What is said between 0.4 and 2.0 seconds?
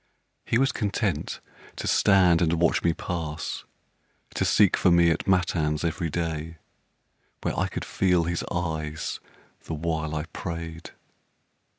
He was content to